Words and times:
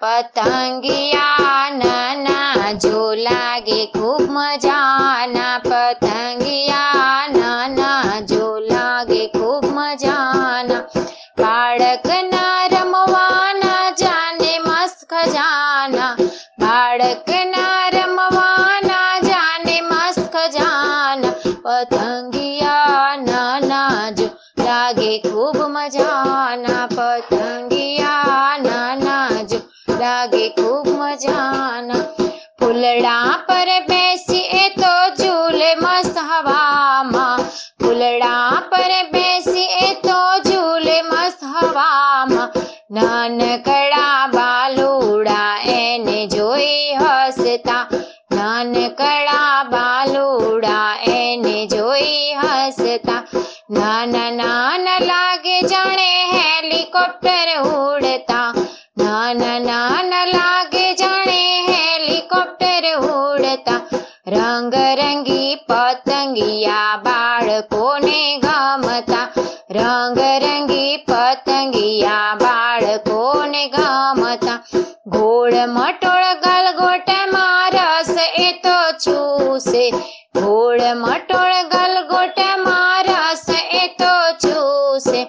પતંગિયા 0.00 1.70
નાના 1.70 2.72
જો 2.74 3.14
લાગે 3.14 3.86
ખૂબ 3.86 4.24
મજાના. 4.30 5.60
પતંગિયા 5.60 7.28
નાના 7.28 8.20
જો 8.20 8.60
લાગે 8.60 9.22
ખૂબ 9.28 9.64
મજાના. 9.76 10.82
બાળકના 11.40 12.68
રમવાના 12.68 13.90
જાને 14.02 14.52
મસ્ત 14.58 15.08
ખજાના. 15.08 16.12
બાળકના 16.60 17.90
રમવાના 17.90 19.14
જાને 19.20 19.82
મસ્ત 19.82 20.22
ખજાના. 20.30 21.34
પતંગિયા 21.64 23.16
નાના 23.16 24.12
જો 24.12 24.28
લાગે 24.64 25.18
ખૂબ 25.18 25.56
મજાના. 25.68 26.88
પતંગિયા 26.88 27.95
जाना। 31.46 31.98
पुलड़ा 32.60 33.20
पर 33.48 33.68
बैसिए 33.80 34.68
तो 34.78 34.92
झूले 35.14 35.74
मस्त 35.74 36.18
हवा 36.18 37.02
माँ। 37.02 37.38
पुलड़ा 37.80 38.36
पर 38.72 38.92
बैसिए 39.12 39.92
तो 40.06 40.18
झूले 40.50 41.00
मस्त 41.02 41.44
हवा 41.44 41.90
माँ। 42.26 42.50
नानकड़ा 42.92 44.26
बालूड़ा 44.26 45.42
एने 45.66 46.26
जोई 46.26 46.94
हसता। 46.94 47.78
नानकड़ा 48.32 49.62
बालूड़ा 49.62 50.78
एने 51.08 51.66
जोई 51.66 52.32
हसता। 52.38 53.22
नाना 53.70 54.30
नाना 54.30 54.98
लागे 54.98 55.60
जाने 55.62 56.12
हेलीकॉप्टर 56.32 57.58
उड़ता। 57.60 58.42
नाना 58.98 59.58
नाना 59.58 60.24
लागे 60.24 60.55
રંગરંગી 64.26 65.56
પતંગિયા 65.68 66.96
બાળકોને 67.02 68.22
ગમતા. 68.38 69.26
રંગરંગી 69.70 70.96
પતંગિયા 71.08 72.38
બાળકોને 72.40 73.62
ગમતા. 73.68 74.56
ગોળ 75.06 75.54
મટોળ 75.66 76.24
ગલગોટે 76.44 77.18
રસ 77.74 78.10
એ 78.38 78.48
તો 78.64 78.76
ચૂસે 79.04 79.84
ગોળ 80.40 80.82
મટોળ 80.94 81.54
ગલગોટે 81.74 82.48
રસ 83.02 83.46
એ 83.82 83.84
તો 84.00 84.12
ચૂસે 84.44 85.22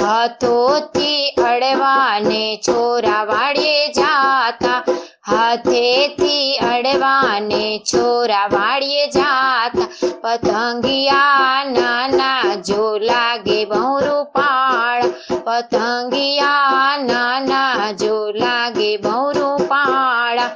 હાથોથી 0.00 1.28
અડવાને 1.50 2.42
છોરા 2.68 3.52
જાતા. 4.00 4.82
હાથેથી 5.30 6.58
અડવાને 6.68 7.64
છોરા 7.90 8.46
વાળીએ 8.52 9.06
જાતા. 9.16 9.88
પતંગિયા 10.22 11.64
નાના 11.72 12.54
જો 12.68 12.86
લાગે 13.08 13.58
બહુ 13.64 13.82
રૂપાળ 14.06 15.04
પતંગિયા 15.46 16.96
નાના 17.04 17.92
જો 18.02 18.16
લાગે 18.36 18.90
બહુ 19.04 19.16
રૂપાળા 19.38 20.50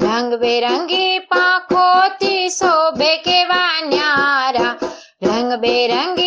રંગબેરંગી 0.00 1.14
પાંખોથી 1.30 2.48
શોભે 2.58 3.12
કેવા 3.26 3.74
ન્યારા. 3.86 4.74
રંગબેરંગી 5.22 6.23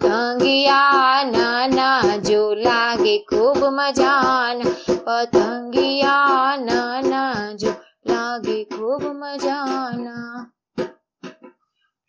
પતંગિયા 0.00 1.24
નાના 1.24 2.16
જો 2.18 2.42
લાગે 2.56 3.14
ખૂબ 3.28 3.60
મજાના 3.70 4.72
પતંગિયા 5.06 6.56
નાના 6.58 7.52
જો 7.54 7.72
લાગે 8.04 8.58
ખૂબ 8.66 9.02
મજાના 9.14 10.38